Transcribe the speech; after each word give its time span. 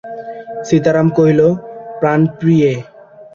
সীতারাম 0.67 1.07
কহিল, 1.17 1.41
প্রাণপ্রিয়ে। 1.99 2.71